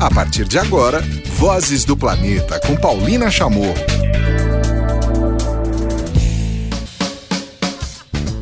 [0.00, 1.00] A partir de agora,
[1.38, 3.74] Vozes do Planeta com Paulina Chamorro.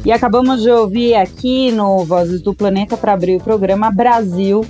[0.04, 4.66] E acabamos de ouvir aqui no Vozes do Planeta para abrir o programa Brasil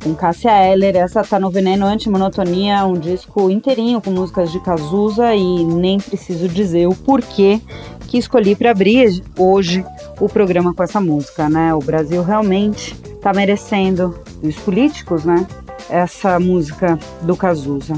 [0.00, 0.94] com Cássia Eller.
[0.94, 6.48] Essa tá no Veneno Antimonotonia, um disco inteirinho com músicas de Cazuza e nem preciso
[6.48, 7.60] dizer o porquê
[8.06, 9.84] que escolhi para abrir hoje
[10.20, 11.74] o programa com essa música, né?
[11.74, 15.46] O Brasil realmente tá merecendo, os políticos, né?
[15.90, 17.94] Essa música do Cazuza.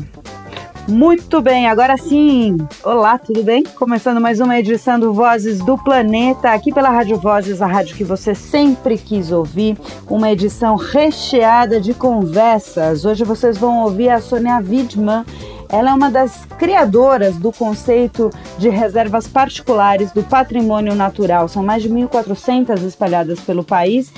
[0.87, 2.59] Muito bem, agora sim.
[2.83, 3.63] Olá, tudo bem?
[3.63, 8.05] Começando mais uma edição do Vozes do Planeta, aqui pela Rádio Vozes, a rádio que
[8.05, 9.79] você sempre quis ouvir.
[10.11, 13.07] Uma edição recheada de conversas.
[13.07, 15.25] Hoje vocês vão ouvir a Sônia Widman.
[15.71, 18.29] Ela é uma das criadoras do conceito
[18.59, 21.49] de reservas particulares do patrimônio natural.
[21.49, 24.13] São mais de 1.400 espalhadas pelo país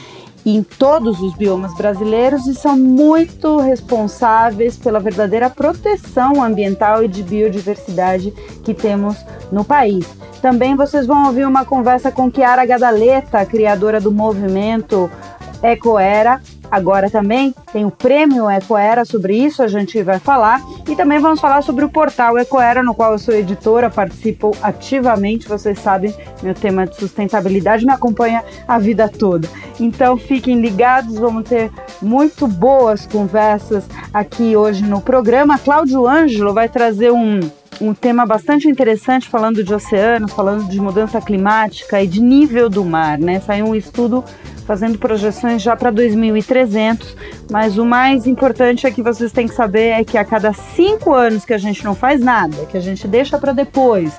[0.51, 7.23] em todos os biomas brasileiros e são muito responsáveis pela verdadeira proteção ambiental e de
[7.23, 8.33] biodiversidade
[8.65, 9.17] que temos
[9.51, 10.07] no país.
[10.41, 15.11] Também vocês vão ouvir uma conversa com Chiara Gadaleta, criadora do movimento
[15.63, 20.61] Ecoera, Agora também tem o prêmio Ecoera, sobre isso a gente vai falar.
[20.89, 25.49] E também vamos falar sobre o portal Ecoera, no qual eu sou editora, participo ativamente.
[25.49, 29.49] Vocês sabem, meu tema de sustentabilidade me acompanha a vida toda.
[29.79, 35.59] Então fiquem ligados, vamos ter muito boas conversas aqui hoje no programa.
[35.59, 37.41] Cláudio Ângelo vai trazer um
[37.81, 42.85] um tema bastante interessante falando de oceanos, falando de mudança climática e de nível do
[42.85, 43.41] mar, né?
[43.41, 44.25] Saiu um estudo
[44.67, 47.17] fazendo projeções já para 2300,
[47.51, 51.15] mas o mais importante é que vocês têm que saber é que a cada cinco
[51.15, 54.19] anos que a gente não faz nada, que a gente deixa para depois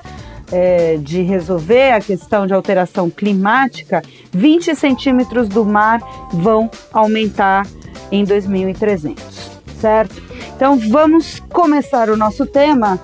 [0.51, 5.99] é, de resolver a questão de alteração climática, 20 centímetros do mar
[6.31, 7.67] vão aumentar
[8.09, 10.23] em 2300, certo?
[10.55, 12.97] Então vamos começar o nosso tema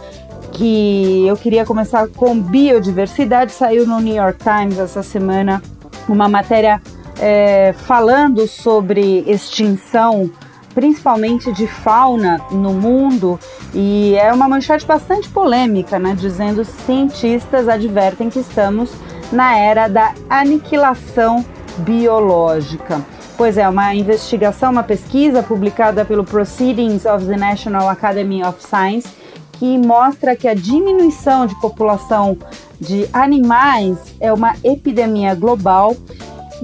[0.53, 3.51] que eu queria começar com biodiversidade.
[3.51, 5.61] Saiu no New York Times essa semana
[6.07, 6.81] uma matéria
[7.19, 10.29] é, falando sobre extinção,
[10.73, 13.39] principalmente de fauna no mundo,
[13.73, 16.15] e é uma manchete bastante polêmica, né?
[16.15, 18.91] Dizendo cientistas advertem que estamos
[19.31, 21.45] na era da aniquilação
[21.79, 23.01] biológica.
[23.35, 29.23] Pois é, uma investigação, uma pesquisa publicada pelo Proceedings of the National Academy of Science
[29.63, 32.37] que mostra que a diminuição de população
[32.79, 35.95] de animais é uma epidemia global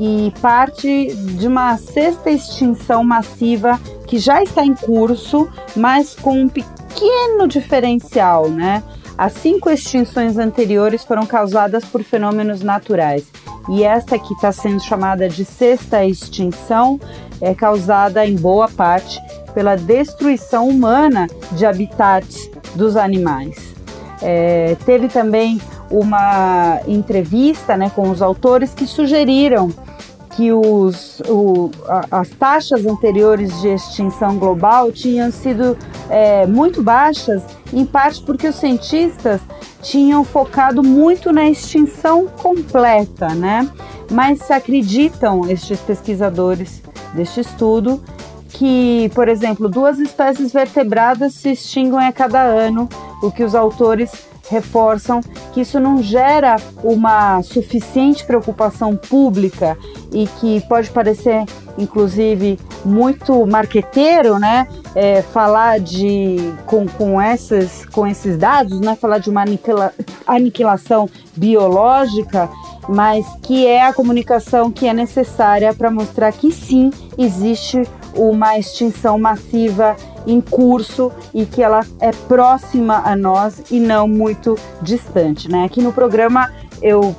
[0.02, 3.78] e parte de uma sexta extinção massiva
[4.08, 8.82] que já está em curso, mas com um pequeno diferencial, né?
[9.18, 13.28] As cinco extinções anteriores foram causadas por fenômenos naturais
[13.68, 16.98] e esta que está sendo chamada de sexta extinção
[17.42, 19.20] é causada em boa parte
[19.54, 23.76] pela destruição humana de habitats dos animais.
[24.22, 29.72] É, teve também uma entrevista né, com os autores que sugeriram
[30.40, 31.70] que os, o,
[32.10, 35.78] as taxas anteriores de extinção global tinham sido
[36.10, 39.42] é, muito baixas, em parte porque os cientistas
[39.82, 43.70] tinham focado muito na extinção completa, né?
[44.10, 46.82] Mas se acreditam estes pesquisadores
[47.14, 48.02] deste estudo
[48.50, 52.88] que, por exemplo, duas espécies vertebradas se extinguem a cada ano,
[53.22, 55.22] o que os autores reforçam
[55.54, 59.78] que isso não gera uma suficiente preocupação pública
[60.12, 61.46] e que pode parecer,
[61.78, 64.68] inclusive, muito marqueteiro, né?
[64.96, 68.96] É, falar de com, com, essas, com esses dados, né?
[68.96, 69.94] Falar de uma aniquila,
[70.26, 72.50] aniquilação biológica,
[72.88, 77.84] mas que é a comunicação que é necessária para mostrar que sim existe
[78.16, 84.58] uma extinção massiva em curso e que ela é próxima a nós e não muito
[84.82, 85.66] distante, né?
[85.66, 87.16] Aqui no programa eu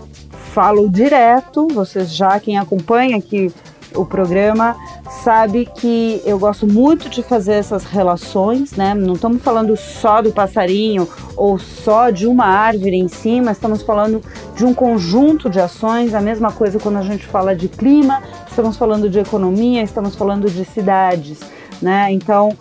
[0.52, 3.52] falo direto, vocês já quem acompanha aqui
[3.94, 4.76] o programa
[5.24, 8.94] sabe que eu gosto muito de fazer essas relações, né?
[8.94, 13.82] Não estamos falando só do passarinho ou só de uma árvore em si, mas estamos
[13.82, 14.22] falando
[14.54, 16.14] de um conjunto de ações.
[16.14, 20.48] A mesma coisa quando a gente fala de clima, estamos falando de economia, estamos falando
[20.48, 21.40] de cidades,
[21.82, 22.12] né?
[22.12, 22.56] Então,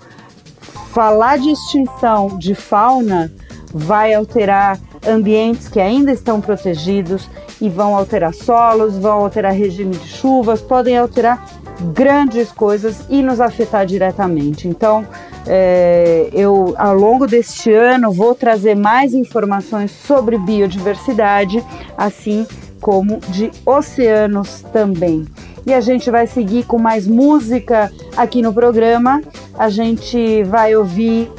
[0.92, 3.32] falar de extinção de fauna
[3.74, 7.30] vai alterar ambientes que ainda estão protegidos
[7.62, 11.46] e vão alterar solos, vão alterar regime de chuvas, podem alterar
[11.94, 14.68] grandes coisas e nos afetar diretamente.
[14.68, 15.06] Então,
[15.48, 21.64] é, eu ao longo deste ano vou trazer mais informações sobre biodiversidade,
[21.98, 22.46] assim
[22.82, 25.26] como de oceanos também.
[25.66, 29.22] E a gente vai seguir com mais música aqui no programa
[29.60, 31.30] a gente vai ouvir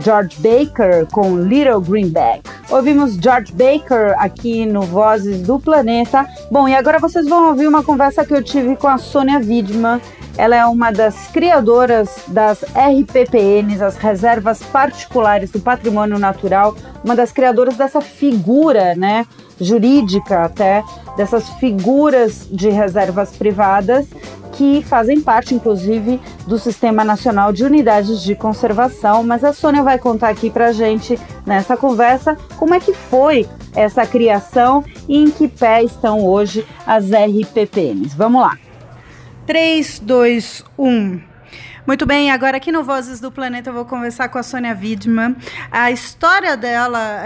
[0.00, 2.42] George Baker com Little Greenback.
[2.70, 6.24] Ouvimos George Baker aqui no Vozes do Planeta.
[6.52, 10.00] Bom, e agora vocês vão ouvir uma conversa que eu tive com a Sônia Widman.
[10.38, 17.32] Ela é uma das criadoras das RPPNs, as Reservas Particulares do Patrimônio Natural, uma das
[17.32, 19.26] criadoras dessa figura, né,
[19.60, 20.84] jurídica até,
[21.16, 24.06] dessas figuras de reservas privadas
[24.52, 29.22] que fazem parte, inclusive, do Sistema Nacional de Unidades de Conservação.
[29.22, 34.06] Mas a Sônia vai contar aqui para gente, nessa conversa, como é que foi essa
[34.06, 38.14] criação e em que pé estão hoje as RPPNs.
[38.16, 38.56] Vamos lá.
[39.46, 41.20] 3, 2, 1.
[41.86, 45.34] Muito bem, agora aqui no Vozes do Planeta eu vou conversar com a Sônia Widman.
[45.70, 47.22] A história dela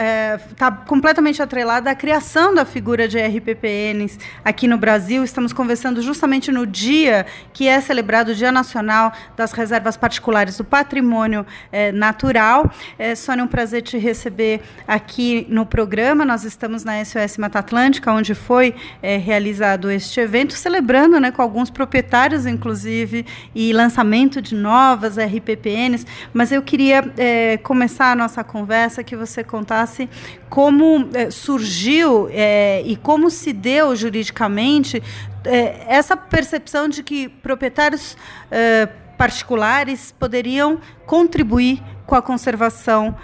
[0.49, 5.25] está é, completamente atrelada à criação da figura de RPPNs aqui no Brasil.
[5.25, 10.65] Estamos conversando justamente no dia que é celebrado o Dia Nacional das Reservas Particulares do
[10.65, 12.71] Patrimônio é, Natural.
[12.97, 16.25] É, Sônia, é um prazer te receber aqui no programa.
[16.25, 21.43] Nós estamos na SOS Mata Atlântica, onde foi é, realizado este evento, celebrando né, com
[21.43, 28.45] alguns proprietários, inclusive, e lançamento de novas RPPNs, mas eu queria é, começar a nossa
[28.45, 30.09] conversa que você contasse
[30.49, 35.03] como é, surgiu é, e como se deu juridicamente
[35.87, 38.17] essa percepção de que proprietários
[39.19, 43.15] particulares poderiam contribuir com a conservação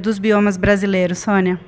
[0.00, 1.60] dos biomas brasileiros, Sônia.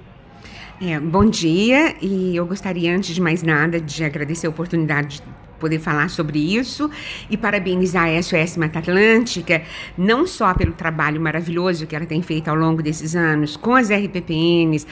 [0.82, 5.22] É, bom dia, e eu gostaria, antes de mais nada, de agradecer a oportunidade
[5.60, 6.90] poder falar sobre isso
[7.28, 9.62] e parabenizar a SOS Mata Atlântica,
[9.96, 13.90] não só pelo trabalho maravilhoso que ela tem feito ao longo desses anos com as
[13.90, 14.86] RPPNs,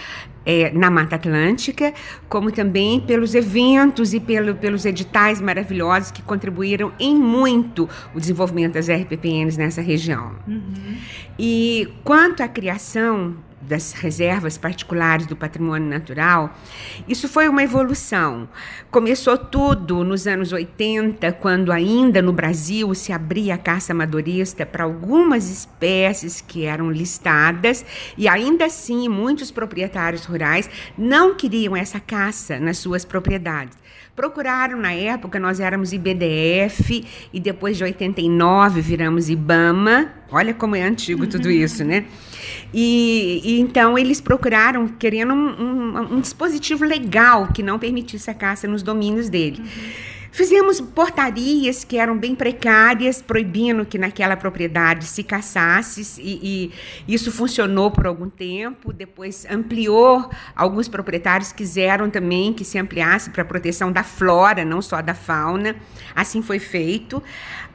[0.49, 1.93] é, na Mata Atlântica,
[2.27, 8.73] como também pelos eventos e pelo, pelos editais maravilhosos que contribuíram em muito o desenvolvimento
[8.73, 10.33] das RPPNs nessa região.
[10.47, 10.97] Uhum.
[11.39, 13.37] E quanto à criação
[13.69, 16.59] das reservas particulares do patrimônio natural,
[17.07, 18.49] isso foi uma evolução.
[18.91, 24.85] Começou tudo nos anos 80, quando ainda no Brasil se abria a caça amadorista para
[24.85, 27.85] algumas espécies que eram listadas,
[28.17, 33.77] e ainda assim muitos proprietários rurais não queriam essa caça nas suas propriedades.
[34.19, 40.13] Procuraram na época, nós éramos IBDF e depois de 89 viramos IBAMA.
[40.33, 42.05] Olha como é antigo tudo isso, né?
[42.73, 48.35] E, e, então eles procuraram, querendo um, um, um, dispositivo legal que não permitisse a
[48.35, 49.61] caça nos domínios dele.
[49.61, 50.19] Uhum.
[50.31, 56.71] Fizemos portarias que eram bem precárias, proibindo que naquela propriedade se caçasse, e,
[57.09, 58.93] e isso funcionou por algum tempo.
[58.93, 64.83] Depois ampliou, alguns proprietários quiseram também que se ampliasse para a proteção da flora, não
[64.83, 65.75] só da fauna.
[66.15, 67.23] Assim foi feito,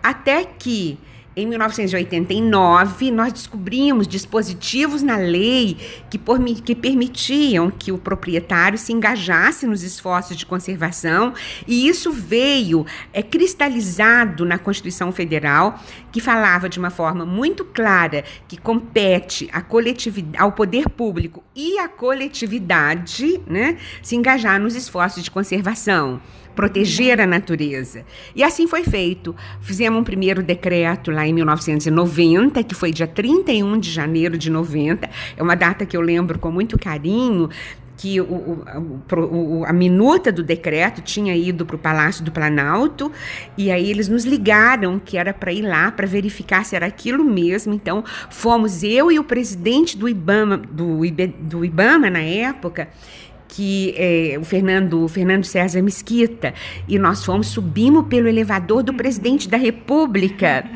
[0.02, 0.98] até que
[1.36, 5.78] em 1989, nós descobrimos dispositivos na lei
[6.10, 11.34] que, por, que, permitiam que o proprietário se engajasse nos esforços de conservação,
[11.68, 15.80] e isso veio é, cristalizado na Constituição Federal,
[16.12, 19.50] que falava de uma forma muito clara que compete
[20.38, 26.22] ao poder público e à coletividade né, se engajar nos esforços de conservação
[26.56, 28.06] proteger a natureza.
[28.36, 29.36] E assim foi feito.
[29.62, 35.10] Fizemos um primeiro decreto lá em 1990, que foi dia 31 de janeiro de 90.
[35.36, 37.50] É uma data que eu lembro com muito carinho,
[38.04, 38.66] que o,
[39.14, 43.12] o, a minuta do decreto tinha ido para o Palácio do Planalto
[43.58, 47.24] e aí eles nos ligaram que era para ir lá para verificar se era aquilo
[47.24, 47.74] mesmo.
[47.74, 51.00] Então fomos eu e o presidente do IBAMA, do,
[51.40, 52.90] do IBAMA na época
[53.56, 56.54] que é, o Fernando, o Fernando César Mesquita,
[56.88, 60.68] e nós fomos, subimos pelo elevador do presidente da República.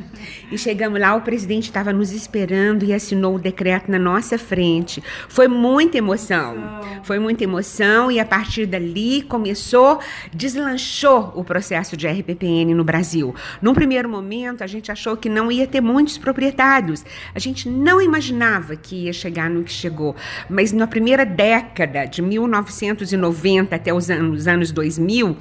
[0.52, 5.04] E chegamos lá, o presidente estava nos esperando e assinou o decreto na nossa frente.
[5.28, 6.56] Foi muita emoção.
[7.04, 10.00] Foi muita emoção e a partir dali começou,
[10.34, 13.34] deslanchou o processo de RPPN no Brasil.
[13.62, 17.06] Num primeiro momento, a gente achou que não ia ter muitos proprietários.
[17.34, 20.16] A gente não imaginava que ia chegar no que chegou.
[20.50, 25.36] Mas na primeira década, de 1990 até os anos, anos 2000,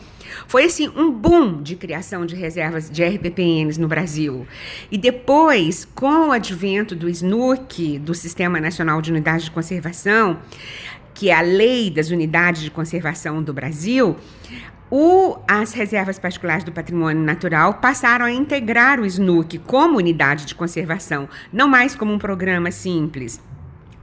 [0.46, 4.46] foi assim um boom de criação de reservas de RPPNs no Brasil.
[4.90, 10.38] E depois, com o advento do SNUC, do Sistema Nacional de Unidades de Conservação,
[11.14, 14.16] que é a lei das unidades de conservação do Brasil,
[14.90, 20.54] o, as reservas particulares do patrimônio natural passaram a integrar o SNUC como unidade de
[20.54, 23.40] conservação, não mais como um programa simples.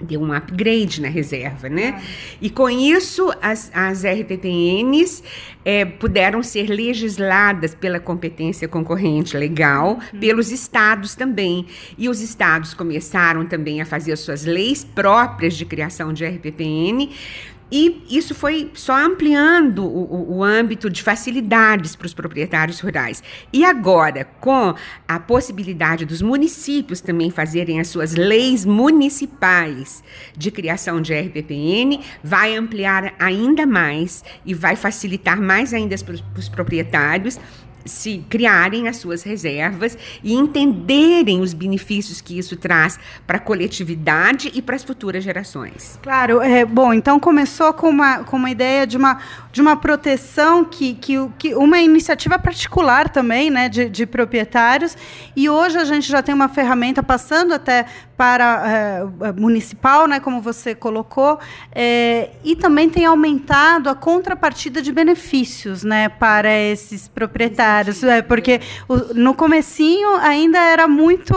[0.04, 2.02] Deu um upgrade na reserva, né?
[2.42, 5.24] E com isso, as, as RPPNs
[5.66, 10.20] é, puderam ser legisladas pela competência concorrente legal, uhum.
[10.20, 11.66] pelos estados também.
[11.98, 17.10] E os estados começaram também a fazer as suas leis próprias de criação de RPPN
[17.76, 23.24] e isso foi só ampliando o, o, âmbito de facilidades para os proprietários rurais.
[23.52, 24.76] E agora, com
[25.08, 30.04] a possibilidade dos municípios também fazerem as suas leis municipais
[30.38, 36.50] de criação de RPPN, vai ampliar ainda mais e vai facilitar mais ainda para os
[36.50, 37.40] proprietários
[37.86, 44.52] se criarem as suas reservas e entenderem os benefícios que isso traz para a coletividade
[44.54, 46.00] e para as futuras gerações.
[46.02, 49.20] Claro, é, bom, então começou com uma, com uma ideia de uma,
[49.52, 54.98] de uma proteção que, que, que uma iniciativa particular também, né, de, de proprietários,
[55.36, 57.86] e hoje a gente já tem uma ferramenta passando até
[58.24, 61.38] para é, municipal, né, como você colocou,
[61.74, 68.62] é, e também tem aumentado a contrapartida de benefícios, né, para esses proprietários, é, porque
[68.88, 71.34] o, no comecinho ainda era muito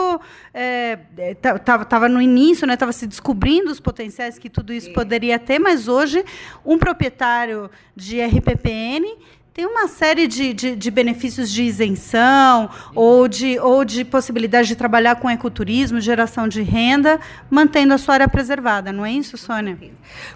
[1.34, 5.40] estava é, tava no início, estava né, se descobrindo os potenciais que tudo isso poderia
[5.40, 6.24] ter, mas hoje
[6.64, 9.06] um proprietário de RPPN
[9.56, 14.76] tem uma série de, de, de, benefícios de isenção ou de, ou de possibilidade de
[14.76, 19.78] trabalhar com ecoturismo, geração de renda, mantendo a sua área preservada, não é isso, Sônia?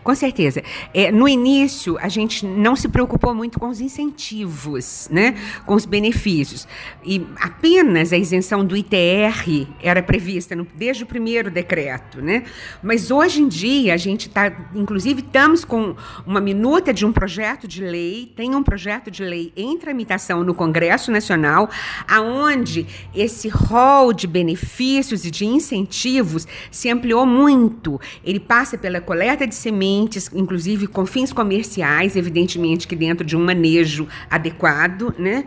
[0.02, 0.62] Com certeza.
[0.94, 5.34] É, no início, a gente não se preocupou muito com os incentivos, né?
[5.66, 6.66] com os benefícios.
[7.04, 12.22] E apenas a isenção do ITR era prevista no, desde o primeiro decreto.
[12.22, 12.44] Né?
[12.82, 15.94] Mas hoje em dia, a gente está, inclusive, estamos com
[16.26, 20.44] uma minuta de um projeto de lei, tem um projeto projeto de lei em tramitação
[20.44, 21.68] no Congresso Nacional,
[22.08, 28.00] aonde esse rol de benefícios e de incentivos se ampliou muito.
[28.24, 33.44] Ele passa pela coleta de sementes, inclusive com fins comerciais, evidentemente que dentro de um
[33.44, 35.44] manejo adequado, né?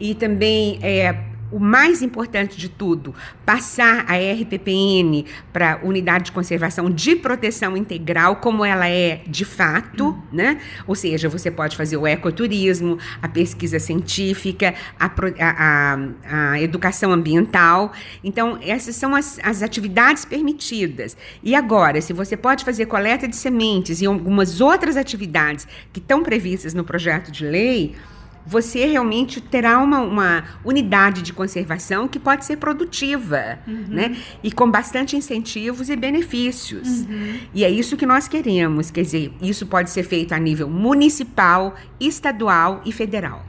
[0.00, 6.90] E também é, o mais importante de tudo, passar a RPPN para unidade de conservação
[6.90, 10.22] de proteção integral, como ela é de fato, uhum.
[10.32, 10.60] né?
[10.86, 17.12] Ou seja, você pode fazer o ecoturismo, a pesquisa científica, a, a, a, a educação
[17.12, 17.92] ambiental.
[18.24, 21.16] Então, essas são as, as atividades permitidas.
[21.42, 26.22] E agora, se você pode fazer coleta de sementes e algumas outras atividades que estão
[26.22, 27.94] previstas no projeto de lei,
[28.44, 33.84] você realmente terá uma, uma unidade de conservação que pode ser produtiva, uhum.
[33.88, 34.16] né?
[34.42, 37.02] E com bastante incentivos e benefícios.
[37.02, 37.38] Uhum.
[37.54, 38.90] E é isso que nós queremos.
[38.90, 43.44] Quer dizer, isso pode ser feito a nível municipal, estadual e federal.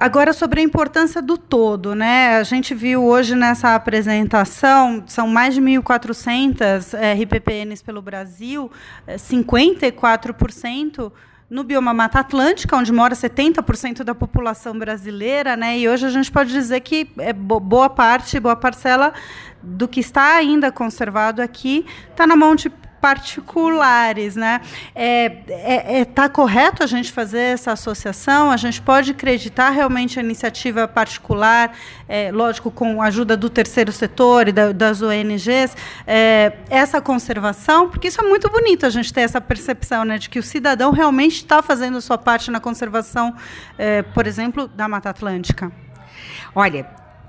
[0.00, 2.36] Agora, sobre a importância do todo, né?
[2.36, 8.70] A gente viu hoje nessa apresentação, são mais de 1.400 RPPNs pelo Brasil,
[9.08, 11.10] 54%
[11.50, 15.78] no bioma Mata Atlântica, onde mora 70% da população brasileira, né?
[15.78, 19.14] E hoje a gente pode dizer que é boa parte, boa parcela
[19.62, 24.60] do que está ainda conservado aqui está na mão de particulares, né?
[24.94, 28.50] É, é, é, tá correto a gente fazer essa associação?
[28.50, 31.76] A gente pode acreditar realmente a iniciativa particular,
[32.08, 35.76] é, lógico, com a ajuda do terceiro setor e da, das ONGs,
[36.06, 40.28] é, essa conservação, porque isso é muito bonito a gente ter essa percepção, né, de
[40.28, 43.34] que o cidadão realmente está fazendo a sua parte na conservação,
[43.76, 45.70] é, por exemplo, da Mata Atlântica.
[46.54, 46.86] Olha,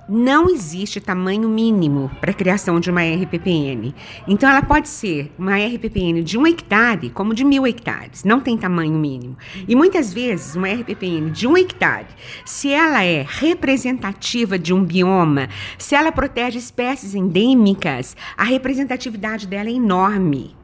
[0.10, 3.94] não existe tamanho mínimo para a criação de uma RPPN.
[4.28, 8.24] Então, ela pode ser uma RPPN de um hectare, como de mil hectares.
[8.24, 9.38] Não tem tamanho mínimo.
[9.68, 12.08] E muitas vezes, uma RPPN de um hectare,
[12.44, 15.48] se ela é representativa de um bioma,
[15.78, 20.58] se ela protege espécies endêmicas, a representatividade dela é enorme.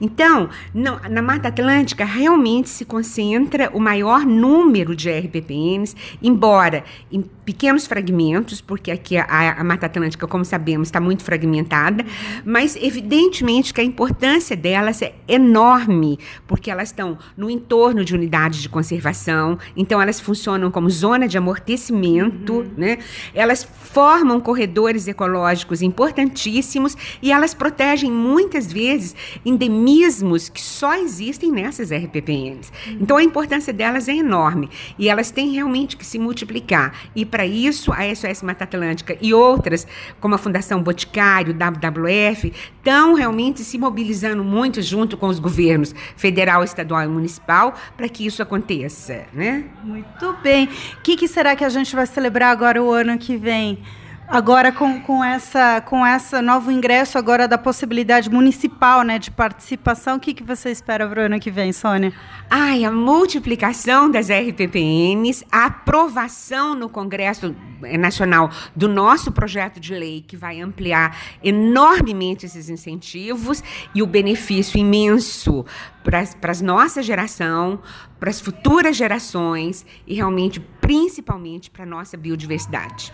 [0.00, 7.86] Então, na Mata Atlântica realmente se concentra o maior número de RPPNs, embora em pequenos
[7.86, 12.04] fragmentos, porque aqui a, a Mata Atlântica, como sabemos, está muito fragmentada,
[12.44, 18.62] mas evidentemente que a importância delas é enorme, porque elas estão no entorno de unidades
[18.62, 22.70] de conservação, então elas funcionam como zona de amortecimento, uhum.
[22.76, 22.98] né?
[23.34, 31.92] elas formam corredores ecológicos importantíssimos e elas protegem muitas vezes endemismos que só existem nessas
[31.92, 32.72] RPPNs.
[32.86, 32.98] Uhum.
[33.00, 36.94] Então a importância delas é enorme e elas têm realmente que se multiplicar.
[37.14, 39.88] E para isso, a SOS Mata Atlântica e outras,
[40.20, 46.62] como a Fundação Boticário, WWF, estão realmente se mobilizando muito junto com os governos federal,
[46.62, 49.64] estadual e municipal para que isso aconteça, né?
[49.82, 50.66] Muito bem.
[50.66, 53.80] O que, que será que a gente vai celebrar agora o ano que vem?
[54.26, 60.16] Agora com, com essa com essa novo ingresso agora da possibilidade municipal, né, de participação,
[60.16, 62.12] o que, que você espera para o ano que vem, Sônia?
[62.48, 67.54] Ai, a multiplicação das RPPNs, a aprovação no Congresso
[67.98, 73.62] Nacional do nosso projeto de lei que vai ampliar enormemente esses incentivos
[73.94, 75.66] e o benefício imenso
[76.02, 77.78] para as nossa geração,
[78.18, 83.12] para as futuras gerações e realmente principalmente para a nossa biodiversidade.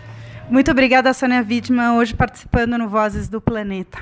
[0.49, 3.99] Muito obrigada, Sônia Wittmann, hoje participando no Vozes do Planeta.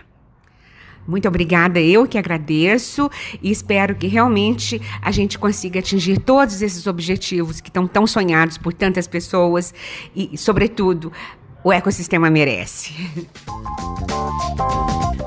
[1.08, 3.10] Muito obrigada, eu que agradeço
[3.41, 8.58] e espero que realmente a gente consiga atingir todos esses objetivos que estão tão sonhados
[8.58, 9.74] por tantas pessoas
[10.15, 11.12] e, sobretudo,
[11.63, 12.93] o ecossistema merece.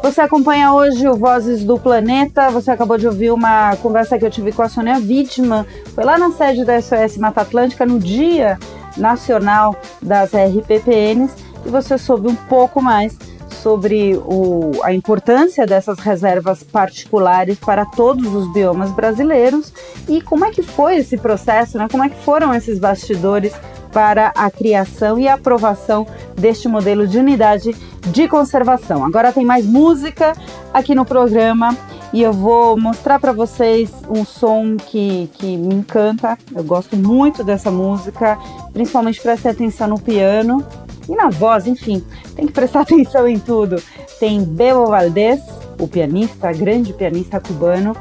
[0.03, 2.51] Você acompanha hoje o Vozes do Planeta.
[2.51, 5.65] Você acabou de ouvir uma conversa que eu tive com a Sônia Wittmann.
[5.95, 8.59] Foi lá na sede da SOS Mata Atlântica no dia
[8.97, 11.35] nacional das RPPNs
[11.65, 13.17] e você soube um pouco mais
[13.63, 19.73] sobre o, a importância dessas reservas particulares para todos os biomas brasileiros
[20.09, 21.87] e como é que foi esse processo, né?
[21.89, 23.53] como é que foram esses bastidores
[23.93, 29.05] para a criação e aprovação deste modelo de unidade de conservação.
[29.05, 30.33] Agora tem mais música
[30.73, 31.77] aqui no programa
[32.13, 36.37] e eu vou mostrar para vocês um som que, que me encanta.
[36.55, 38.39] Eu gosto muito dessa música,
[38.73, 40.65] principalmente prestem atenção no piano
[41.09, 42.05] e na voz, enfim,
[42.37, 43.83] tem que prestar atenção em tudo.
[44.21, 45.41] Tem Bebo Valdés,
[45.79, 47.97] o pianista, grande pianista cubano,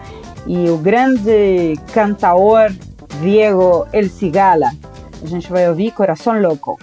[0.46, 2.72] e o grande cantaor
[3.22, 4.72] Diego El Cigala.
[5.24, 6.80] A gente vai ouvir Coração Louco.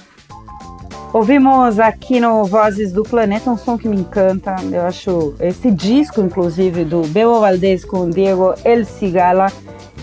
[1.19, 4.55] Ouvimos aqui no Vozes do Planeta um som que me encanta.
[4.71, 9.51] Eu acho esse disco, inclusive, do Bebo Valdez com Diego El Cigala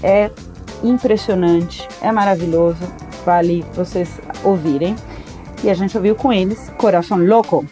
[0.03, 0.29] é
[0.83, 2.81] impressionante, é maravilhoso.
[3.25, 4.93] Vale vocês ouvirem.
[5.63, 7.65] E a gente ouviu com eles Coração Louco.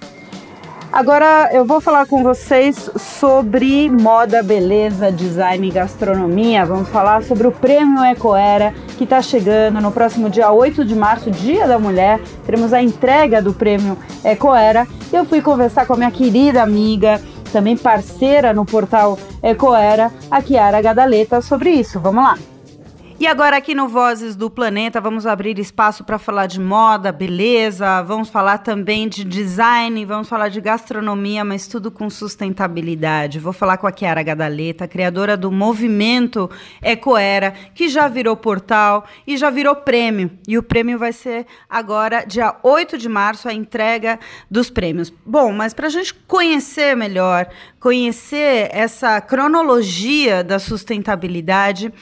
[0.94, 6.64] Agora eu vou falar com vocês sobre moda, beleza, design e gastronomia.
[6.68, 11.32] Vamos falar sobre o Prêmio Ecoera que está chegando no próximo dia 8 de março,
[11.32, 12.22] Dia da Mulher.
[12.46, 14.88] Teremos a entrega do Prêmio Ecoera.
[15.12, 17.20] Eu fui conversar com a minha querida amiga,
[17.52, 22.00] também parceira no portal Ecoera, a Chiara Gadaleta, sobre isso.
[22.00, 22.53] Vamos lá!
[23.20, 28.02] E agora aqui no Vozes do Planeta vamos abrir espaço para falar de moda, beleza,
[28.02, 33.40] vamos falar também de design, vamos falar de gastronomia, mas tudo com sustentabilidade.
[33.40, 36.50] Vou falar com a Chiara Gadaleta, criadora do movimento
[36.82, 40.32] Ecoera, que já virou portal e já virou prêmio.
[40.48, 45.14] E o prêmio vai ser agora, dia 8 de março, a entrega dos prêmios.
[45.24, 47.48] Bom, mas para a gente conhecer melhor,
[47.80, 51.94] conhecer essa cronologia da sustentabilidade,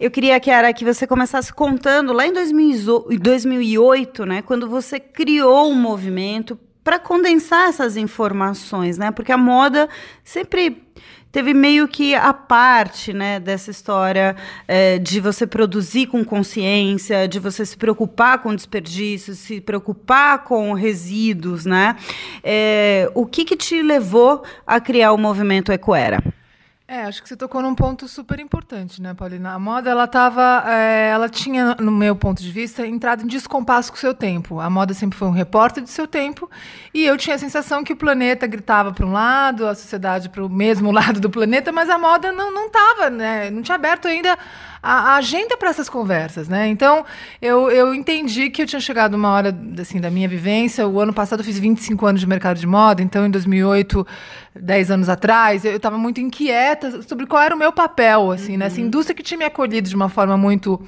[0.00, 5.74] eu queria, Kiara, que você começasse contando lá em 2008, né, quando você criou um
[5.74, 9.10] movimento para condensar essas informações, né?
[9.10, 9.90] Porque a moda
[10.24, 10.82] sempre
[11.30, 14.34] teve meio que a parte né, dessa história
[14.66, 20.72] é, de você produzir com consciência, de você se preocupar com desperdício, se preocupar com
[20.72, 21.94] resíduos, né?
[22.42, 26.22] É, o que, que te levou a criar o movimento Ecoera?
[26.90, 29.52] É, acho que você tocou num ponto super importante, né, Paulina?
[29.52, 33.92] A moda, ela tava, é, ela tinha, no meu ponto de vista, entrado em descompasso
[33.92, 34.58] com o seu tempo.
[34.58, 36.50] A moda sempre foi um repórter do seu tempo,
[36.94, 40.42] e eu tinha a sensação que o planeta gritava para um lado, a sociedade para
[40.42, 43.50] o mesmo lado do planeta, mas a moda não não estava, né?
[43.50, 44.38] Não tinha aberto ainda
[44.82, 46.68] a, a agenda para essas conversas, né?
[46.68, 47.04] Então,
[47.40, 50.86] eu, eu entendi que eu tinha chegado uma hora assim da minha vivência.
[50.86, 54.06] O ano passado eu fiz 25 anos de mercado de moda, então em 2008,
[54.60, 58.58] 10 anos atrás, eu estava muito inquieta sobre qual era o meu papel, assim, uhum.
[58.58, 60.80] nessa indústria que tinha me acolhido de uma forma muito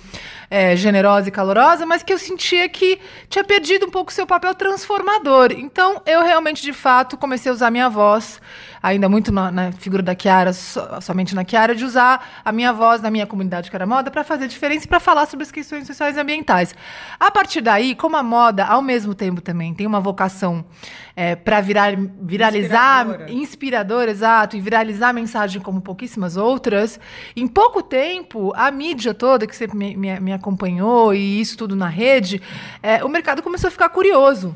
[0.50, 2.98] é, generosa e calorosa, mas que eu sentia que
[3.28, 5.52] tinha perdido um pouco o seu papel transformador.
[5.52, 8.40] Então, eu realmente, de fato, comecei a usar minha voz
[8.82, 12.72] ainda muito na, na figura da Kiara, so, somente na Kiara, de usar a minha
[12.72, 15.50] voz na minha comunidade que era moda para fazer diferença e para falar sobre as
[15.50, 16.74] questões sociais e ambientais.
[17.18, 20.64] A partir daí, como a moda, ao mesmo tempo também tem uma vocação
[21.16, 23.32] é, para virar, viralizar, inspiradora.
[23.32, 27.00] inspirador, exato, e viralizar a mensagem como pouquíssimas outras,
[27.34, 31.74] em pouco tempo, a mídia toda que sempre me, me, me acompanhou e isso tudo
[31.74, 32.42] na rede,
[32.82, 34.54] é, o mercado começou a ficar curioso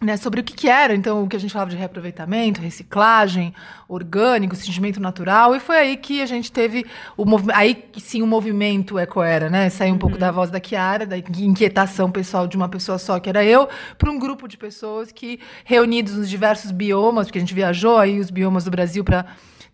[0.00, 3.54] né, sobre o que, que, era, então, o que a gente falava de reaproveitamento, reciclagem,
[3.88, 6.84] orgânico, sentimento natural, e foi aí que a gente teve
[7.16, 9.98] o movimento, aí sim o movimento Ecoera, né, saiu um uhum.
[9.98, 13.68] pouco da voz da Kiara, da inquietação pessoal de uma pessoa só, que era eu,
[13.96, 18.20] para um grupo de pessoas que, reunidos nos diversos biomas, porque a gente viajou aí
[18.20, 19.24] os biomas do Brasil para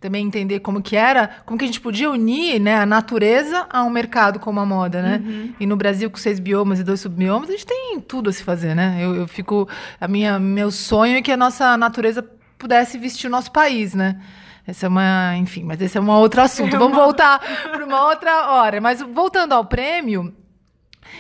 [0.03, 3.85] também entender como que era, como que a gente podia unir né, a natureza a
[3.85, 5.23] um mercado como a moda, né?
[5.25, 5.55] Uhum.
[5.61, 8.43] E no Brasil, com seis biomas e dois subbiomas, a gente tem tudo a se
[8.43, 8.99] fazer, né?
[9.01, 9.69] Eu, eu fico.
[10.01, 14.21] A minha, meu sonho é que a nossa natureza pudesse vestir o nosso país, né?
[14.67, 16.75] Essa é uma, enfim, mas esse é um outro assunto.
[16.75, 18.81] É Vamos voltar para uma outra hora.
[18.81, 20.35] Mas voltando ao prêmio,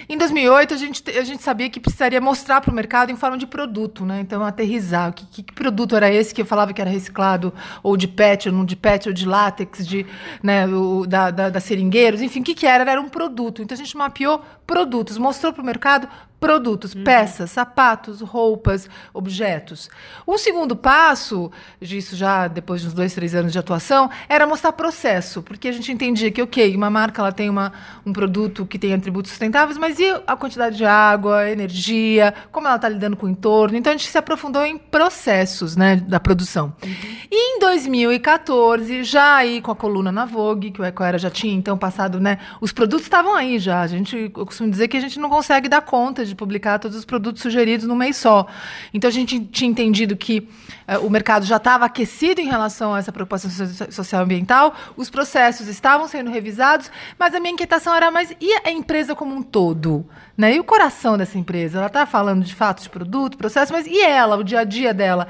[0.08, 3.36] em 2008, a gente, a gente sabia que precisaria mostrar para o mercado em forma
[3.36, 4.20] de produto, né?
[4.20, 5.12] Então, aterrizar.
[5.12, 8.48] Que, que, que, produto era esse que eu falava que era reciclado, ou de PET,
[8.48, 10.06] ou não de PET, ou de látex, de,
[10.42, 12.90] né, o, da, da, da seringueiros, enfim, o que, que era?
[12.90, 13.62] Era um produto.
[13.62, 16.08] Então, a gente mapeou produtos, mostrou para o mercado
[16.42, 17.04] produtos, uhum.
[17.04, 19.88] peças, sapatos, roupas, objetos.
[20.26, 24.72] Um segundo passo, disso já depois de uns dois, três anos de atuação, era mostrar
[24.72, 27.72] processo, porque a gente entendia que, ok, uma marca ela tem uma,
[28.04, 32.74] um produto que tem atributos sustentáveis, mas e a quantidade de água, energia, como ela
[32.74, 33.78] está lidando com o entorno?
[33.78, 36.74] Então a gente se aprofundou em processos né, da produção.
[36.82, 36.90] Uhum.
[37.30, 41.54] E em 2014, já aí com a coluna na Vogue, que o Ecoera já tinha
[41.54, 42.38] então passado, né?
[42.60, 43.80] Os produtos estavam aí já.
[43.80, 46.78] A gente, eu costumo dizer que a gente não consegue dar conta de de publicar
[46.78, 48.46] todos os produtos sugeridos num mês só.
[48.92, 50.48] Então a gente tinha entendido que
[50.88, 53.50] uh, o mercado já estava aquecido em relação a essa preocupação
[53.90, 58.70] social ambiental, os processos estavam sendo revisados, mas a minha inquietação era mais e a
[58.70, 60.06] empresa como um todo?
[60.36, 60.56] Né?
[60.56, 61.78] E o coração dessa empresa?
[61.78, 64.94] Ela está falando de fato de produto, processo, mas e ela, o dia a dia
[64.94, 65.28] dela?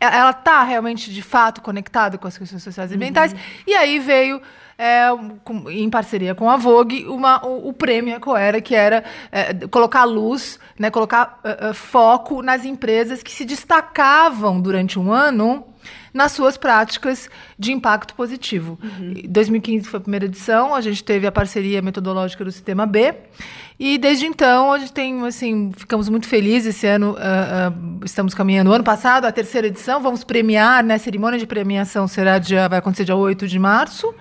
[0.00, 3.32] Ela está realmente, de fato, conectada com as questões sociais e ambientais?
[3.32, 3.38] Uhum.
[3.66, 4.40] E aí veio
[4.80, 5.10] é,
[5.44, 10.04] com, em parceria com a Vogue, uma, o, o prêmio Ecoera, que era é, colocar
[10.04, 15.66] luz, né, colocar uh, uh, foco nas empresas que se destacavam durante um ano
[16.14, 17.28] nas suas práticas
[17.60, 18.78] de impacto positivo.
[18.82, 19.12] Uhum.
[19.28, 23.14] 2015 foi a primeira edição, a gente teve a parceria metodológica do Sistema B.
[23.78, 26.76] E desde então a gente tem, assim, ficamos muito felizes.
[26.76, 28.68] Esse ano uh, uh, estamos caminhando.
[28.68, 30.94] O ano passado, a terceira edição, vamos premiar, né?
[30.94, 34.14] A cerimônia de premiação será dia, vai acontecer dia 8 de março.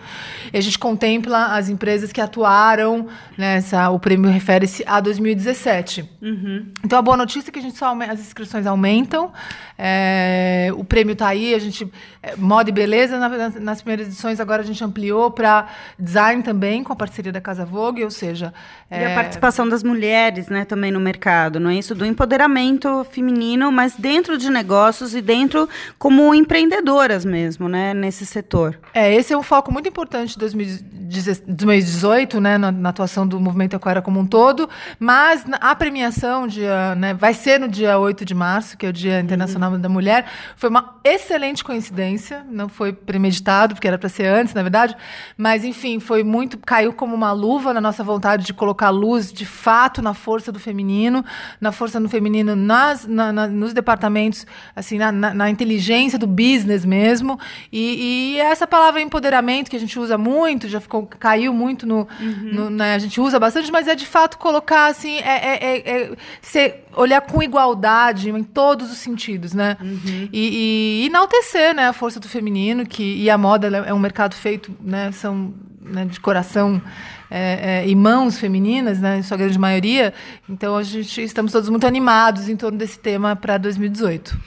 [0.53, 3.59] E a gente contempla as empresas que atuaram, né?
[3.91, 6.09] o prêmio refere-se a 2017.
[6.21, 6.67] Uhum.
[6.83, 9.31] Então a boa notícia é que a gente só aumenta, as inscrições aumentam.
[9.77, 11.89] É, o prêmio está aí, a gente.
[12.21, 13.28] É, moda e beleza, na,
[13.59, 17.65] nas primeiras edições, agora a gente ampliou para design também, com a parceria da Casa
[17.65, 18.53] Vogue, ou seja.
[18.89, 21.95] É, e a participação participação das mulheres, né, também no mercado, não é isso?
[21.95, 28.79] Do empoderamento feminino, mas dentro de negócios e dentro como empreendedoras mesmo, né, nesse setor.
[28.93, 33.75] É, esse é um foco muito importante de 2018, né, na, na atuação do movimento
[33.75, 38.35] Aquara como um todo, mas a premiação dia, né, vai ser no dia 8 de
[38.35, 39.79] março, que é o Dia Internacional uhum.
[39.79, 44.61] da Mulher, foi uma excelente coincidência, não foi premeditado, porque era para ser antes, na
[44.61, 44.95] verdade,
[45.37, 49.45] mas enfim, foi muito, caiu como uma luva na nossa vontade de colocar luz de
[49.45, 51.23] fato na força do feminino,
[51.59, 56.85] na força do feminino nas, na, na, nos departamentos, assim, na, na, inteligência do business
[56.85, 57.37] mesmo.
[57.71, 62.07] E, e, essa palavra empoderamento que a gente usa muito, já ficou, caiu muito no.
[62.19, 62.49] Uhum.
[62.53, 65.91] no né, a gente usa bastante, mas é de fato colocar assim, é, é, é,
[65.91, 69.77] é ser, olhar com igualdade em todos os sentidos, né?
[69.81, 70.29] Uhum.
[70.31, 74.35] E, e, enaltecer né, a força do feminino, que, e a moda é um mercado
[74.35, 75.11] feito, né?
[75.11, 76.81] São né, de coração
[77.29, 80.13] é, é, e mãos femininas, né, em sua grande maioria.
[80.49, 84.37] Então a gente estamos todos muito animados em torno desse tema para 2018.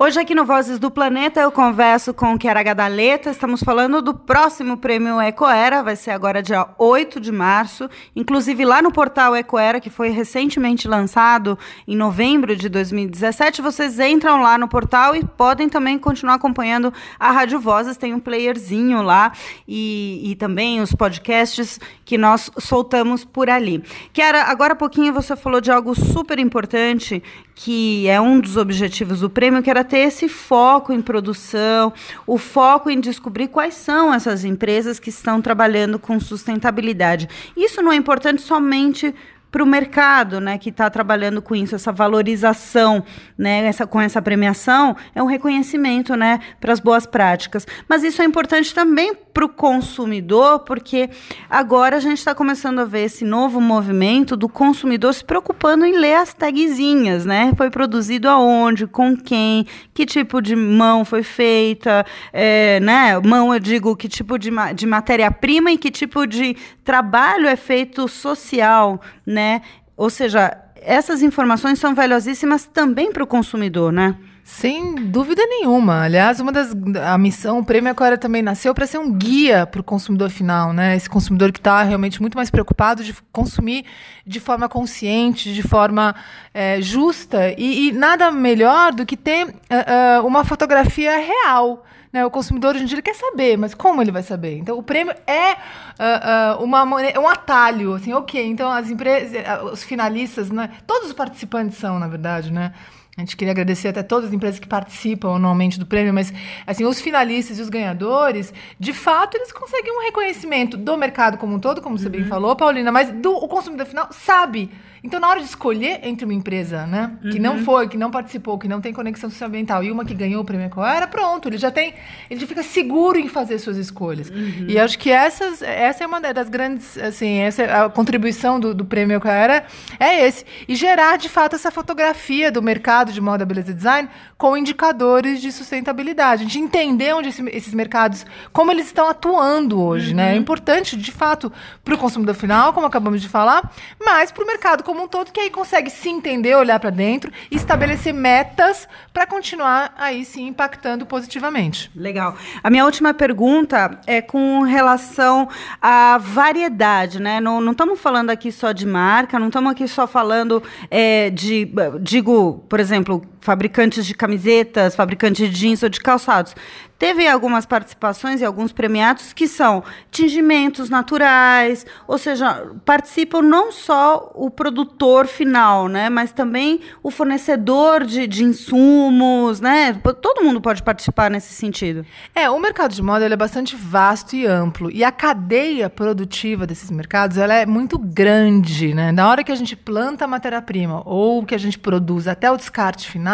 [0.00, 4.76] Hoje aqui no Vozes do Planeta eu converso com Chiara Gadaleta, estamos falando do próximo
[4.76, 9.90] prêmio Ecoera, vai ser agora dia 8 de março, inclusive lá no portal Ecoera, que
[9.90, 15.98] foi recentemente lançado em novembro de 2017, vocês entram lá no portal e podem também
[15.98, 19.32] continuar acompanhando a Rádio Vozes, tem um playerzinho lá
[19.66, 23.82] e, e também os podcasts que nós soltamos por ali.
[24.12, 27.22] Chiara, agora há pouquinho você falou de algo super importante,
[27.54, 31.92] que é um dos objetivos do prêmio, que era ter esse foco em produção,
[32.26, 37.28] o foco em descobrir quais são essas empresas que estão trabalhando com sustentabilidade.
[37.56, 39.14] Isso não é importante somente
[39.50, 43.02] para o mercado, né, que está trabalhando com isso, essa valorização,
[43.36, 47.66] né, essa, com essa premiação, é um reconhecimento, né, para as boas práticas.
[47.88, 51.08] Mas isso é importante também para o consumidor, porque
[51.48, 55.96] agora a gente está começando a ver esse novo movimento do consumidor se preocupando em
[55.96, 57.52] ler as tagzinhas, né?
[57.56, 63.16] Foi produzido aonde, com quem, que tipo de mão foi feita, é, né?
[63.20, 68.08] Mão, eu digo, que tipo de, de matéria-prima e que tipo de trabalho é feito
[68.08, 69.62] social, né?
[69.96, 74.16] Ou seja, essas informações são valiosíssimas também para o consumidor, né?
[74.48, 76.04] Sem dúvida nenhuma.
[76.04, 79.82] Aliás, uma das a missão, o prêmio agora também nasceu para ser um guia para
[79.82, 80.96] o consumidor final, né?
[80.96, 83.84] Esse consumidor que está realmente muito mais preocupado de consumir
[84.26, 86.14] de forma consciente, de forma
[86.54, 91.84] é, justa e, e, nada melhor do que ter uh, uma fotografia real.
[92.10, 92.24] Né?
[92.24, 94.56] O consumidor hoje em dia quer saber, mas como ele vai saber?
[94.56, 98.44] Então, o prêmio é uh, uma, um atalho, assim, ok.
[98.46, 99.30] Então, as empresas,
[99.70, 100.70] os finalistas, né?
[100.86, 102.72] Todos os participantes são, na verdade, né?
[103.18, 106.32] A gente queria agradecer até todas as empresas que participam anualmente do prêmio, mas
[106.64, 111.56] assim, os finalistas e os ganhadores, de fato, eles conseguem um reconhecimento do mercado como
[111.56, 112.00] um todo, como uhum.
[112.00, 112.28] você bem uhum.
[112.28, 114.70] falou, Paulina, mas do, o consumidor final sabe
[115.02, 117.30] então, na hora de escolher entre uma empresa, né, uhum.
[117.30, 117.64] que não uhum.
[117.64, 120.68] foi, que não participou, que não tem conexão socioambiental e uma que ganhou o prêmio
[120.84, 121.94] era pronto, ele já tem,
[122.28, 124.28] ele já fica seguro em fazer suas escolhas.
[124.28, 124.66] Uhum.
[124.68, 128.74] E acho que essas, essa é uma das grandes, assim, essa é a contribuição do,
[128.74, 129.64] do prêmio era
[129.98, 134.08] é esse e gerar de fato essa fotografia do mercado de moda, beleza e design
[134.36, 136.42] com indicadores de sustentabilidade.
[136.42, 140.16] A gente entender onde esse, esses mercados, como eles estão atuando hoje, uhum.
[140.16, 140.30] né?
[140.30, 140.40] É uhum.
[140.40, 141.52] importante de fato
[141.84, 145.30] para o consumidor final, como acabamos de falar, mas para o mercado como um todo,
[145.30, 150.46] que aí consegue se entender, olhar para dentro e estabelecer metas para continuar aí sim
[150.46, 151.90] impactando positivamente.
[151.94, 152.34] Legal.
[152.64, 155.46] A minha última pergunta é com relação
[155.78, 157.38] à variedade, né?
[157.38, 161.70] Não estamos falando aqui só de marca, não estamos aqui só falando é, de,
[162.00, 166.54] digo, por exemplo, fabricantes de camisetas, fabricantes de jeans ou de calçados.
[166.98, 174.32] Teve algumas participações e alguns premiados que são tingimentos naturais, ou seja, participam não só
[174.34, 179.92] o produtor final, né, mas também o fornecedor de, de insumos, né?
[180.20, 182.04] Todo mundo pode participar nesse sentido.
[182.34, 186.90] É, o mercado de moda é bastante vasto e amplo e a cadeia produtiva desses
[186.90, 189.12] mercados ela é muito grande, né?
[189.12, 192.56] Na hora que a gente planta a matéria-prima ou que a gente produz até o
[192.56, 193.28] descarte final,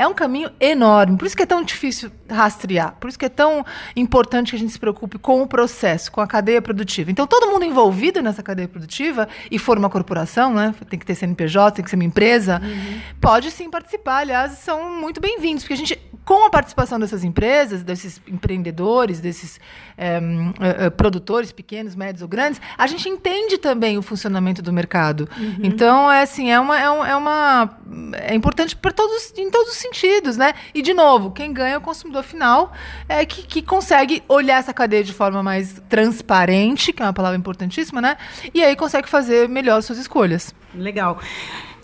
[0.00, 1.18] é um caminho enorme.
[1.18, 2.94] Por isso que é tão difícil rastrear.
[2.98, 3.64] Por isso que é tão
[3.94, 7.10] importante que a gente se preocupe com o processo, com a cadeia produtiva.
[7.10, 10.74] Então, todo mundo envolvido nessa cadeia produtiva, e for uma corporação, né?
[10.88, 13.00] Tem que ter CNPJ, tem que ser uma empresa, uhum.
[13.20, 14.20] pode sim participar.
[14.20, 19.60] Aliás, são muito bem-vindos, porque a gente, com a participação dessas empresas, desses empreendedores, desses
[19.98, 20.18] é,
[20.60, 25.28] é, produtores pequenos, médios ou grandes, a gente entende também o funcionamento do mercado.
[25.36, 25.58] Uhum.
[25.62, 26.80] Então, é assim, é uma.
[26.80, 27.76] É, um, é uma
[28.14, 30.54] é importante para todos, em todos os sentidos, né?
[30.74, 32.72] E, de novo, quem ganha é o consumidor final,
[33.08, 37.36] é que, que consegue olhar essa cadeia de forma mais transparente, que é uma palavra
[37.36, 38.16] importantíssima, né?
[38.54, 40.54] E aí consegue fazer melhor suas escolhas.
[40.74, 41.18] Legal.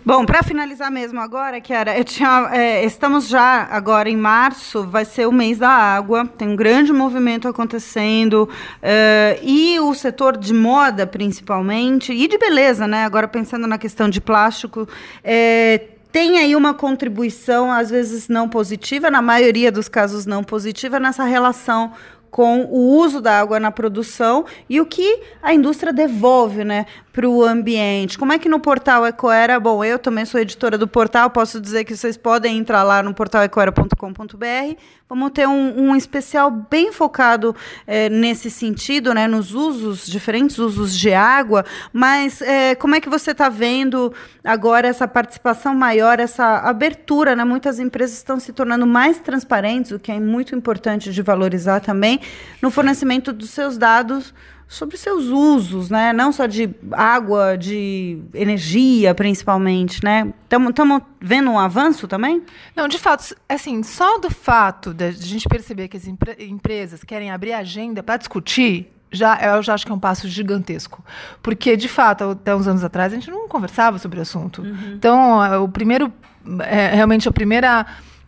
[0.05, 5.27] Bom, para finalizar mesmo agora, Kiara, tinha, é, estamos já agora em março, vai ser
[5.27, 11.09] o mês da água, tem um grande movimento acontecendo, uh, e o setor de moda,
[11.09, 13.05] principalmente, e de beleza, né?
[13.05, 14.89] Agora pensando na questão de plástico,
[15.25, 20.99] é, tem aí uma contribuição, às vezes não positiva, na maioria dos casos não positiva,
[20.99, 21.93] nessa relação
[22.37, 27.27] com o uso da água na produção e o que a indústria devolve né, para
[27.27, 28.19] o ambiente.
[28.19, 31.85] Como é que no portal Ecoera, bom, eu também sou editora do portal, posso dizer
[31.85, 34.77] que vocês podem entrar lá no portal ecoera.com.br
[35.09, 37.55] Vamos ter um, um especial bem focado
[37.87, 43.09] é, nesse sentido, né, nos usos, diferentes usos de água, mas é, como é que
[43.09, 47.37] você está vendo agora essa participação maior, essa abertura?
[47.37, 47.45] Né?
[47.45, 52.19] Muitas empresas estão se tornando mais transparentes, o que é muito importante de valorizar também,
[52.61, 54.33] no fornecimento dos seus dados
[54.69, 56.13] sobre seus usos, né?
[56.13, 60.33] Não só de água, de energia, principalmente, né?
[60.43, 62.43] Estamos vendo um avanço também?
[62.75, 67.05] Não, de fato, assim, só do fato de a gente perceber que as empre empresas
[67.05, 71.05] querem abrir agenda para discutir, já, eu já acho que é um passo gigantesco.
[71.43, 74.63] Porque, de fato, até uns anos atrás, a gente não conversava sobre o assunto.
[74.63, 74.95] Uhum.
[74.95, 76.13] Então, é, o primeiro,
[76.61, 77.87] é, realmente, a primeira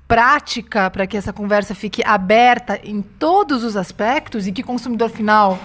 [0.09, 5.11] prática para que essa conversa fique aberta em todos os aspectos e que o consumidor
[5.11, 5.59] final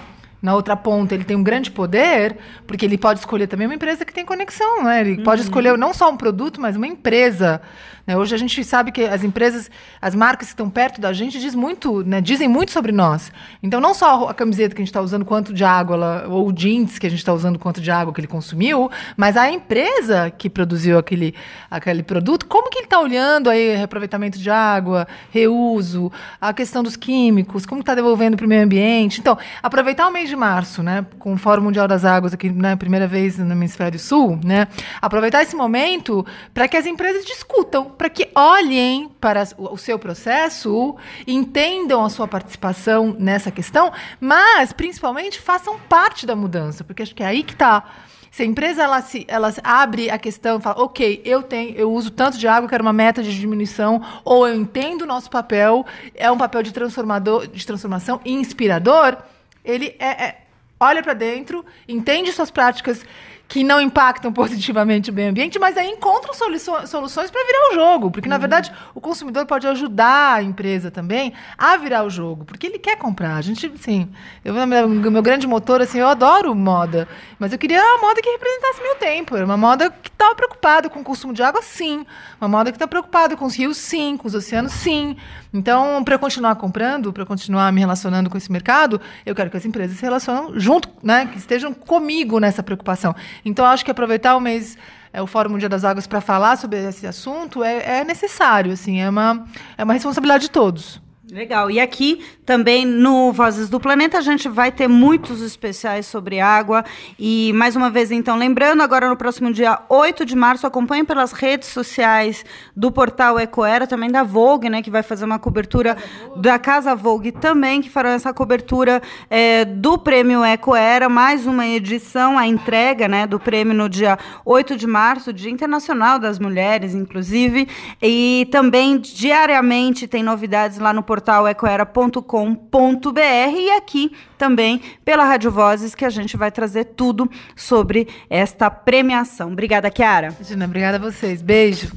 [0.43, 4.03] na outra ponta ele tem um grande poder, porque ele pode escolher também uma empresa
[4.03, 4.99] que tem conexão, né?
[4.99, 5.23] Ele uhum.
[5.23, 7.62] pode escolher não só um produto, mas uma empresa.
[8.06, 8.17] Né?
[8.17, 11.56] Hoje a gente sabe que as empresas, as marcas que estão perto da gente diz
[11.56, 12.19] muito, né?
[12.19, 13.32] dizem muito sobre nós.
[13.62, 16.49] Então, não só a camiseta que a gente está usando, quanto de água, ela, ou
[16.49, 19.49] o jeans que a gente está usando, quanto de água que ele consumiu, mas a
[19.49, 21.34] empresa que produziu aquele,
[21.71, 26.97] aquele produto, como que ele está olhando aí reaproveitamento de água, reuso, a questão dos
[26.97, 29.21] químicos, como está devolvendo para o meio ambiente.
[29.21, 32.75] Então, aproveitar o mês de março, né, com o Fórum Mundial das Águas aqui, né,
[32.75, 34.67] primeira vez no Hemisfério Sul, né,
[34.99, 40.95] aproveitar esse momento para que as empresas discutam para que olhem para o seu processo,
[41.27, 47.21] entendam a sua participação nessa questão, mas principalmente façam parte da mudança, porque acho que
[47.21, 47.83] é aí que está
[48.31, 52.09] Se a empresa ela se ela abre a questão fala, ok, eu tenho, eu uso
[52.09, 56.31] tanto de água, quero uma meta de diminuição, ou eu entendo o nosso papel, é
[56.31, 59.17] um papel de transformador, de transformação inspirador,
[59.63, 60.38] ele é, é
[60.80, 63.06] olha para dentro, entende suas práticas
[63.53, 68.09] que não impactam positivamente o meio ambiente, mas aí encontram soluções para virar o jogo.
[68.09, 68.41] Porque, na uhum.
[68.41, 72.97] verdade, o consumidor pode ajudar a empresa também a virar o jogo, porque ele quer
[72.97, 73.35] comprar.
[73.35, 74.09] A gente, sim,
[74.43, 78.29] eu, meu, meu grande motor, assim, eu adoro moda, mas eu queria uma moda que
[78.31, 79.35] representasse meu tempo.
[79.35, 82.07] Uma moda que estava preocupada com o consumo de água, sim.
[82.41, 84.17] Uma moda que está preocupada com os rios, sim.
[84.17, 85.15] Com os oceanos, sim.
[85.53, 89.57] Então, para eu continuar comprando, para continuar me relacionando com esse mercado, eu quero que
[89.57, 93.15] as empresas se relacionem junto, né, que estejam comigo nessa preocupação.
[93.45, 94.77] Então, acho que aproveitar o mês
[95.13, 98.99] é, o Fórum Mundial das Águas para falar sobre esse assunto é, é necessário, assim,
[98.99, 99.45] é uma,
[99.77, 101.02] é uma responsabilidade de todos.
[101.33, 101.71] Legal.
[101.71, 106.85] E aqui também no Vozes do Planeta a gente vai ter muitos especiais sobre água.
[107.17, 111.31] E mais uma vez, então, lembrando, agora no próximo dia 8 de março, acompanhe pelas
[111.31, 115.97] redes sociais do portal Ecoera, também da Vogue, né, que vai fazer uma cobertura
[116.35, 122.37] da Casa Vogue também, que fará essa cobertura é, do prêmio Ecoera, mais uma edição,
[122.37, 127.67] a entrega né, do prêmio no dia 8 de março, Dia Internacional das Mulheres, inclusive.
[127.99, 133.21] E também diariamente tem novidades lá no portal portal ecoera.com.br
[133.57, 139.53] e aqui também pela Rádio Vozes, que a gente vai trazer tudo sobre esta premiação.
[139.53, 140.36] Obrigada, Chiara.
[140.41, 141.41] Gina, obrigada a vocês.
[141.41, 141.93] Beijo.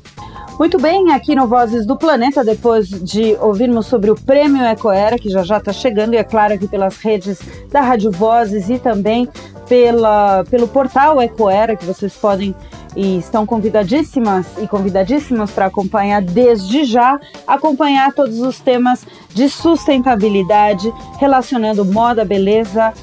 [0.61, 5.29] Muito bem, aqui no Vozes do Planeta, depois de ouvirmos sobre o Prêmio Ecoera, que
[5.29, 9.29] já já está chegando, e é claro aqui pelas redes da Rádio Vozes e também
[9.69, 12.55] pela, pelo portal Ecoera, que vocês podem
[12.97, 20.91] e estão convidadíssimas e convidadíssimos para acompanhar desde já, acompanhar todos os temas de sustentabilidade
[21.19, 22.95] relacionando moda, beleza,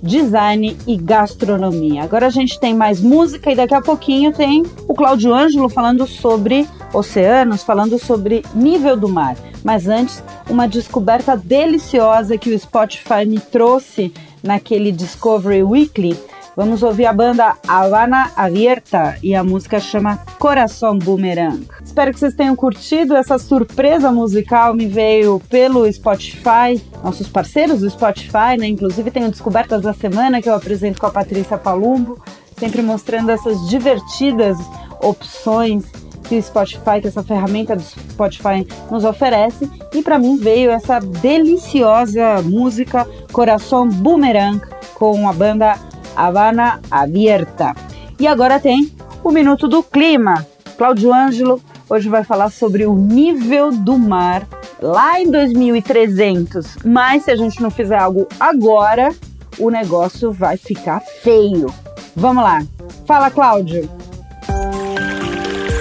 [0.00, 2.04] design e gastronomia.
[2.04, 6.06] Agora a gente tem mais música e daqui a pouquinho tem o Cláudio Ângelo falando
[6.06, 9.36] sobre oceanos, falando sobre nível do mar.
[9.64, 14.12] Mas antes, uma descoberta deliciosa que o Spotify me trouxe
[14.46, 16.16] naquele Discovery Weekly
[16.56, 21.68] Vamos ouvir a banda Havana Abierta e a música chama Coração Boomerang.
[21.84, 24.72] Espero que vocês tenham curtido essa surpresa musical.
[24.72, 28.68] Me veio pelo Spotify, nossos parceiros do Spotify, né?
[28.68, 32.18] Inclusive tenho descobertas da semana que eu apresento com a Patrícia Palumbo,
[32.58, 34.56] sempre mostrando essas divertidas
[35.02, 35.84] opções
[36.28, 39.70] que o Spotify, que essa ferramenta do Spotify nos oferece.
[39.94, 44.60] E para mim veio essa deliciosa música Coração Boomerang
[44.94, 45.76] com a banda
[46.16, 47.74] Havana Abierta.
[48.18, 50.46] E agora tem o Minuto do Clima.
[50.76, 54.46] Cláudio Ângelo hoje vai falar sobre o nível do mar
[54.80, 56.78] lá em 2300.
[56.84, 59.14] Mas se a gente não fizer algo agora,
[59.58, 61.66] o negócio vai ficar feio.
[62.14, 62.62] Vamos lá.
[63.06, 63.88] Fala, Cláudio.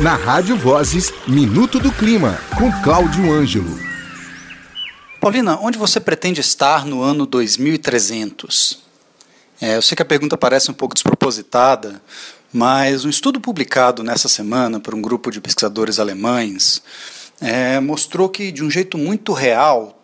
[0.06, 3.76] Na Rádio Vozes, Minuto do Clima, com Cláudio Ângelo.
[5.20, 8.84] Paulina, onde você pretende estar no ano 2300?
[9.60, 12.00] É, eu sei que a pergunta parece um pouco despropositada,
[12.54, 16.84] mas um estudo publicado nessa semana por um grupo de pesquisadores alemães
[17.42, 20.00] é, mostrou que, de um jeito muito real,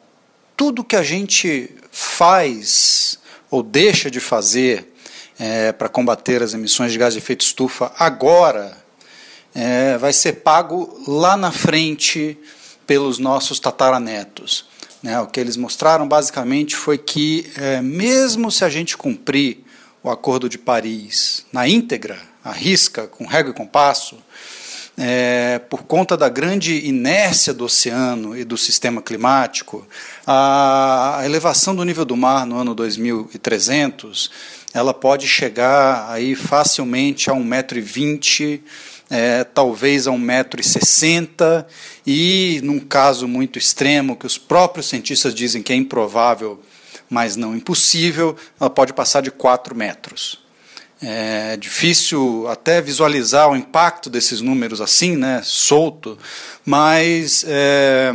[0.58, 3.20] tudo que a gente faz
[3.52, 4.96] ou deixa de fazer
[5.38, 8.81] é, para combater as emissões de gás de efeito estufa agora
[9.54, 12.38] é, vai ser pago lá na frente
[12.86, 14.66] pelos nossos tataranetos.
[15.02, 19.64] Né, o que eles mostraram basicamente foi que, é, mesmo se a gente cumprir
[20.04, 24.18] o Acordo de Paris na íntegra, a risca, com régua e compasso,
[24.98, 29.88] é, por conta da grande inércia do oceano e do sistema climático,
[30.28, 34.30] a elevação do nível do mar no ano 2300
[34.74, 38.62] ela pode chegar aí facilmente a 1,20m,
[39.12, 41.66] é, talvez a 1,60m,
[42.08, 46.64] e num caso muito extremo, que os próprios cientistas dizem que é improvável,
[47.10, 50.40] mas não impossível, ela pode passar de 4 metros.
[51.02, 56.18] É difícil até visualizar o impacto desses números assim, né, solto,
[56.66, 58.14] mas é,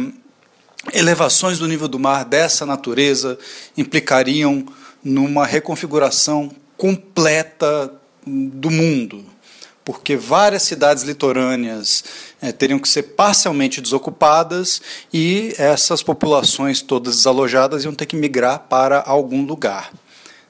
[0.95, 3.39] elevações do nível do mar dessa natureza
[3.77, 4.65] implicariam
[5.05, 7.93] numa reconfiguração completa
[8.27, 9.36] do mundo
[9.87, 12.05] porque várias cidades litorâneas
[12.42, 18.66] é, teriam que ser parcialmente desocupadas e essas populações todas desalojadas iam ter que migrar
[18.68, 19.92] para algum lugar.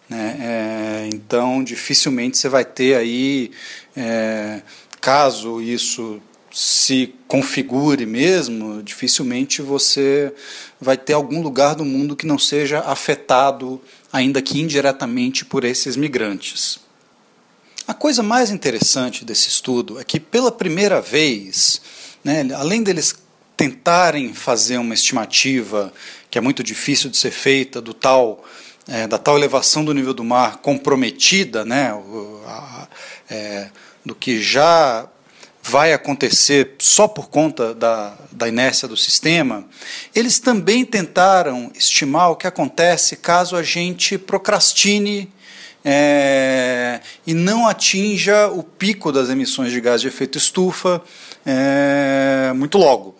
[0.08, 0.38] Né?
[0.40, 3.50] É, então, dificilmente você vai ter aí,
[3.94, 4.62] é,
[5.02, 6.18] caso isso
[6.50, 10.32] se configure mesmo, dificilmente você
[10.80, 15.94] vai ter algum lugar do mundo que não seja afetado, ainda que indiretamente, por esses
[15.94, 16.85] migrantes.
[17.88, 21.80] A coisa mais interessante desse estudo é que, pela primeira vez,
[22.24, 23.14] né, além deles
[23.56, 25.92] tentarem fazer uma estimativa
[26.28, 28.44] que é muito difícil de ser feita do tal
[28.88, 31.92] é, da tal elevação do nível do mar comprometida, né,
[32.46, 32.88] a,
[33.30, 33.68] é,
[34.04, 35.08] do que já
[35.62, 39.64] vai acontecer só por conta da, da inércia do sistema,
[40.12, 45.32] eles também tentaram estimar o que acontece caso a gente procrastine
[45.88, 51.00] é, e não atinja o pico das emissões de gás de efeito estufa
[51.46, 53.14] é, muito logo.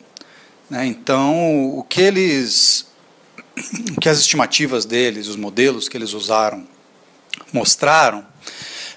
[0.68, 0.84] Né?
[0.86, 2.88] Então, o que eles,
[3.96, 6.66] o que as estimativas deles, os modelos que eles usaram,
[7.52, 8.26] mostraram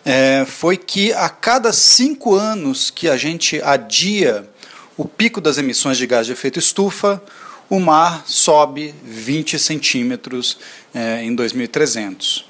[0.04, 4.50] é, foi que a cada cinco anos que a gente adia
[4.98, 7.22] o pico das emissões de gás de efeito estufa,
[7.70, 10.58] o mar sobe 20 centímetros
[10.92, 12.49] é, em 2300.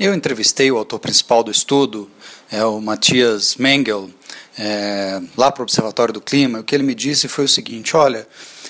[0.00, 2.10] Eu entrevistei o autor principal do estudo,
[2.50, 4.08] é o Matthias Mengel,
[4.58, 7.94] é, lá para o Observatório do Clima, o que ele me disse foi o seguinte:
[7.94, 8.26] olha,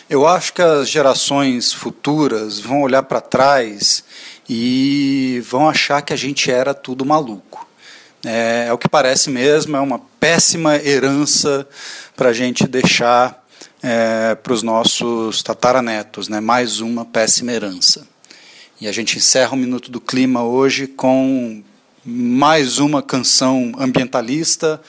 [0.09, 4.03] eu acho que as gerações futuras vão olhar para trás
[4.49, 7.65] e vão achar que a gente era tudo maluco.
[8.27, 11.65] É, é o que parece mesmo, é uma péssima herança
[12.17, 13.41] para a gente deixar
[13.81, 16.41] é, para os nossos tataranetos, né?
[16.41, 18.10] mais uma péssima herança.
[18.81, 21.63] E a gente encerra o Minuto do Clima hoje com
[22.03, 24.81] mais uma canção ambientalista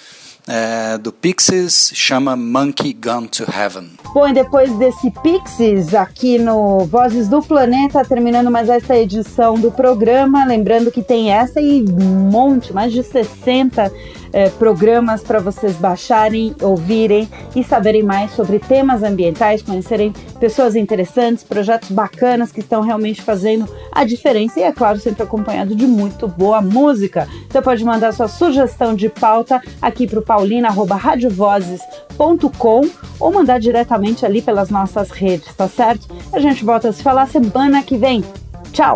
[0.48, 3.90] é, do Pixies, chama Monkey Gone to Heaven.
[4.14, 9.70] Bom, e depois desse Pixies aqui no Vozes do Planeta, terminando mais esta edição do
[9.70, 13.92] programa, lembrando que tem essa e um monte, mais de 60
[14.34, 21.44] é, programas para vocês baixarem, ouvirem e saberem mais sobre temas ambientais, conhecerem pessoas interessantes,
[21.44, 26.28] projetos bacanas que estão realmente fazendo a diferença e, é claro, sempre acompanhado de muito
[26.28, 27.28] boa música.
[27.50, 34.42] Você pode mandar sua sugestão de pauta aqui para o paulina.radiovozes.com ou mandar diretamente ali
[34.42, 36.08] pelas nossas redes, tá certo?
[36.32, 38.24] A gente volta a se falar semana que vem.
[38.72, 38.96] Tchau!